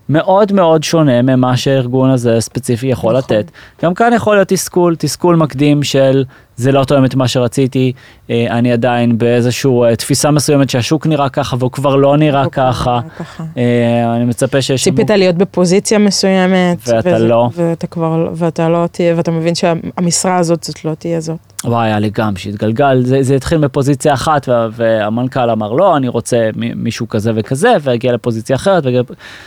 [0.09, 3.37] מאוד מאוד שונה ממה שהארגון הזה ספציפי יכול נכון.
[3.37, 3.51] לתת.
[3.83, 6.25] גם כאן יכול להיות תסכול, תסכול מקדים של
[6.59, 7.93] זה לא תואם את מה שרציתי,
[8.31, 12.49] אה, אני עדיין באיזושהי אה, תפיסה מסוימת שהשוק נראה ככה והוא כבר לא נראה לא
[12.49, 13.01] ככה.
[13.19, 13.45] ככה.
[13.57, 14.85] אה, אני מצפה שיש...
[14.85, 16.79] ציפית להיות בפוזיציה מסוימת.
[16.87, 17.49] ואתה וזה, לא.
[17.55, 21.39] ואתה כבר, ואתה לא תהיה, ואתה מבין שהמשרה הזאת זאת לא תהיה זאת.
[21.65, 26.51] וואי, היה לי גם שהתגלגל, זה, זה התחיל בפוזיציה אחת והמנכ"ל אמר לא, אני רוצה
[26.55, 29.03] מישהו כזה וכזה, והגיע לפוזיציה אחרת, והגיע...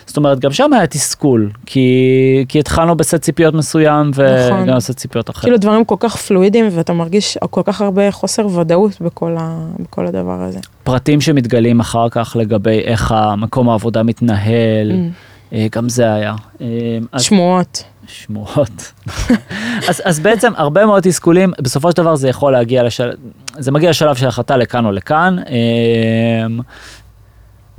[0.05, 4.75] זאת אומרת, גם שם היה תסכול, כי, כי התחלנו בסט ציפיות מסוים וגם נכון.
[4.75, 5.41] בסט ציפיות אחר.
[5.41, 10.07] כאילו דברים כל כך פלואידים ואתה מרגיש כל כך הרבה חוסר ודאות בכל, ה, בכל
[10.07, 10.59] הדבר הזה.
[10.83, 15.55] פרטים שמתגלים אחר כך לגבי איך המקום העבודה מתנהל, mm.
[15.55, 16.35] אה, גם זה היה.
[16.61, 17.83] אה, שמועות.
[18.07, 18.91] שמועות.
[19.89, 23.13] אז, אז בעצם הרבה מאוד תסכולים, בסופו של דבר זה יכול להגיע לשלב,
[23.57, 25.35] זה מגיע לשלב של החלטה לכאן או לכאן.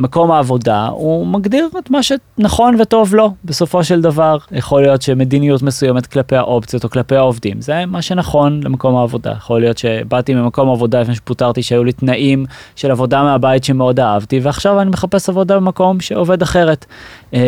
[0.00, 5.02] אה, מקום העבודה הוא מגדיר את מה שנכון וטוב לו בסופו של דבר יכול להיות
[5.02, 10.34] שמדיניות מסוימת כלפי האופציות או כלפי העובדים זה מה שנכון למקום העבודה יכול להיות שבאתי
[10.34, 15.28] ממקום עבודה לפני שפוטרתי שהיו לי תנאים של עבודה מהבית שמאוד אהבתי ועכשיו אני מחפש
[15.28, 16.86] עבודה במקום שעובד אחרת.
[17.32, 17.38] אמ,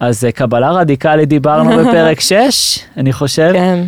[0.00, 3.52] אז קבלה רדיקלית דיברנו בפרק 6 אני חושב.
[3.52, 3.84] כן.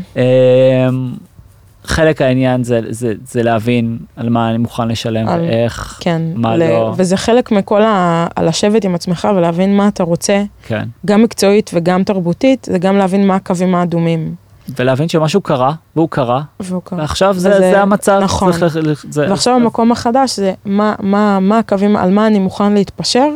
[1.86, 6.56] חלק העניין זה, זה, זה להבין על מה אני מוכן לשלם על, ואיך, כן, מה
[6.56, 6.94] ל, לא.
[6.96, 8.26] וזה חלק מכל ה...
[8.42, 10.88] לשבת עם עצמך ולהבין מה אתה רוצה, כן.
[11.06, 14.34] גם מקצועית וגם תרבותית, זה גם להבין מה הקווים האדומים.
[14.78, 16.98] ולהבין שמשהו קרה, והוא קרה, והוא קרה.
[16.98, 18.20] ועכשיו זה, זה המצב.
[18.22, 18.52] נכון.
[18.52, 18.68] זה,
[19.10, 19.62] זה, ועכשיו זה...
[19.62, 23.28] המקום החדש זה מה, מה, מה הקווים, על מה אני מוכן להתפשר,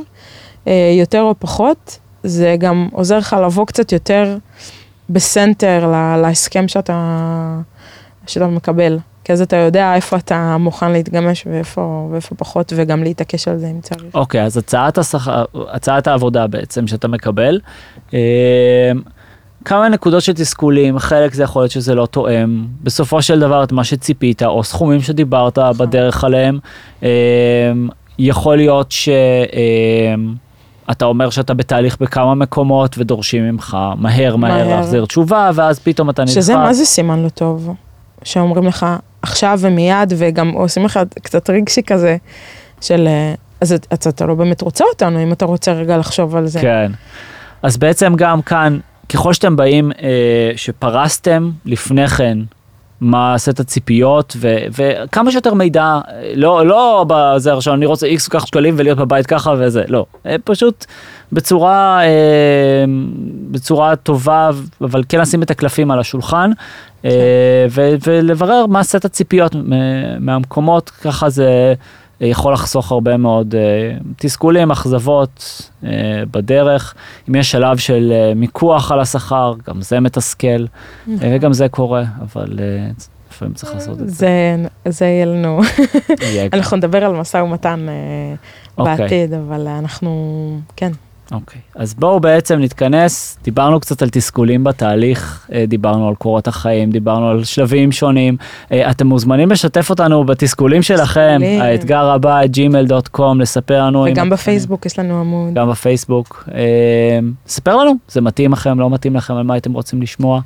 [0.69, 4.37] אה, יותר או פחות, זה גם עוזר לך לבוא קצת יותר
[5.11, 6.95] בסנטר להסכם שאתה...
[8.29, 8.99] שאתה מקבל.
[9.25, 13.67] כי אז אתה יודע איפה אתה מוכן להתגמש ואיפה, ואיפה פחות, וגם להתעקש על זה
[13.67, 14.15] אם צריך.
[14.15, 17.61] אוקיי, okay, אז הצעת, השכר, הצעת העבודה בעצם שאתה מקבל,
[18.15, 18.91] אה,
[19.65, 23.73] כמה נקודות של תסכולים, חלק זה יכול להיות שזה לא תואם, בסופו של דבר את
[23.73, 25.87] מה שציפית, או סכומים שדיברת נכון.
[25.87, 26.59] בדרך עליהם,
[27.03, 27.09] אה,
[28.19, 29.09] יכול להיות ש...
[29.09, 30.15] אה,
[30.91, 34.69] אתה אומר שאתה בתהליך בכמה מקומות ודורשים ממך מהר מהר, מהר.
[34.69, 36.35] להחזיר תשובה ואז פתאום אתה נדחה.
[36.35, 37.75] שזה מה זה סימן לא טוב.
[38.23, 38.87] שאומרים לך
[39.23, 42.17] עכשיו ומיד, וגם עושים לך קצת רגשי כזה,
[42.81, 46.47] של אה, אז אתה, אתה לא באמת רוצה אותנו, אם אתה רוצה רגע לחשוב על
[46.47, 46.61] זה.
[46.61, 46.93] כן.
[47.63, 48.79] אז בעצם גם כאן,
[49.09, 52.39] ככל שאתם באים, אה, שפרסתם לפני כן
[53.01, 55.99] מה סט הציפיות ו, וכמה שיותר מידע,
[56.35, 60.37] לא, לא בזה עכשיו אני רוצה איקס כך שקלים ולהיות בבית ככה וזה, לא, אה,
[60.45, 60.85] פשוט
[61.33, 62.85] בצורה, אה,
[63.51, 66.51] בצורה טובה, אבל כן לשים את הקלפים על השולחן
[67.03, 67.09] כן.
[67.71, 69.57] ו, ולברר מה סט הציפיות
[70.21, 71.75] מהמקומות, ככה זה
[72.21, 73.55] יכול לחסוך הרבה מאוד
[74.17, 75.71] תסכולים, אכזבות
[76.31, 76.95] בדרך.
[77.29, 80.65] אם יש שלב של מיקוח על השכר, גם זה מתסכל,
[81.07, 81.29] נכון.
[81.33, 82.59] וגם זה קורה, אבל
[83.31, 84.57] לפעמים צריך לעשות את זה.
[84.89, 85.61] זה יהיה לנו,
[86.53, 87.87] אנחנו נדבר על משא ומתן
[88.79, 88.97] אוקיי.
[88.97, 90.93] בעתיד, אבל אנחנו, כן.
[91.33, 91.81] אוקיי, okay.
[91.81, 97.29] אז בואו בעצם נתכנס, דיברנו קצת על תסכולים בתהליך, אה, דיברנו על קורות החיים, דיברנו
[97.29, 98.37] על שלבים שונים,
[98.73, 104.07] אה, אתם מוזמנים לשתף אותנו בתסכולים שלכם, האתגר הבא, gmail.com, לספר לנו.
[104.11, 105.55] וגם בפייסבוק יש לנו עמוד.
[105.55, 110.03] גם בפייסבוק, אה, ספר לנו, זה מתאים לכם, לא מתאים לכם, על מה הייתם רוצים
[110.03, 110.41] לשמוע.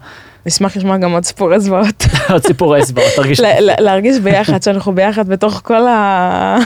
[0.47, 2.05] נשמח לשמוע גם עוד סיפורי זוועות.
[2.33, 3.41] עוד סיפורי זוועות, תרגיש.
[3.79, 6.57] להרגיש ביחד, שאנחנו ביחד בתוך כל ה...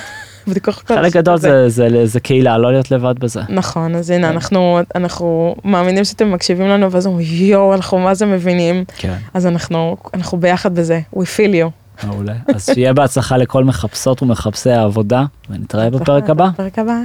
[0.87, 3.41] חלק גדול זה, זה, זה, זה קהילה, לא להיות לבד בזה.
[3.49, 4.33] נכון, אז הנה, כן.
[4.33, 8.85] אנחנו, אנחנו מאמינים שאתם מקשיבים לנו, ואז אומרים, יואו, אנחנו מה זה מבינים.
[8.97, 9.17] כן.
[9.35, 12.07] אז אנחנו, אנחנו ביחד בזה, we feel you.
[12.07, 12.35] מעולה.
[12.55, 16.49] אז שיהיה בהצלחה לכל מחפשות ומחפשי העבודה, ונתראה בפרק הבא.
[16.49, 16.99] בפרק הבא.